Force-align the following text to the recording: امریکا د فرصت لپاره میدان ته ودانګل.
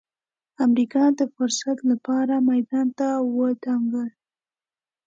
امریکا 0.65 1.03
د 1.19 1.21
فرصت 1.35 1.77
لپاره 1.91 2.33
میدان 2.49 2.87
ته 2.97 3.07
ودانګل. 3.37 4.09